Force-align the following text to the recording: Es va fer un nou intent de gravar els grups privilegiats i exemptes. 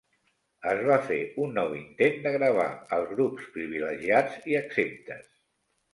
Es 0.69 0.79
va 0.85 0.95
fer 1.09 1.17
un 1.43 1.53
nou 1.57 1.75
intent 1.81 2.17
de 2.25 2.33
gravar 2.37 2.65
els 2.97 3.13
grups 3.15 3.53
privilegiats 3.59 4.43
i 4.53 4.59
exemptes. 4.65 5.33